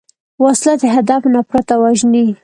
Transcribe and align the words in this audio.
وسله 0.43 0.73
د 0.81 0.83
هدف 0.95 1.21
نه 1.33 1.41
پرته 1.49 1.73
وژني 1.81 2.27